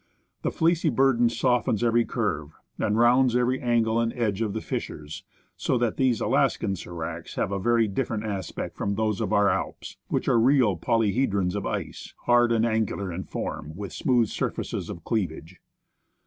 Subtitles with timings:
[0.41, 5.23] The fleecy burden softens every curve, and rounds every angle and edge of the fissures,
[5.55, 9.97] so that these Alaskan sdracs have a very different aspect from those of our Alps,
[10.07, 14.89] which are real polyhedrons of ice, hard and angular in form, with smooth sur faces
[14.89, 15.61] of cleavage.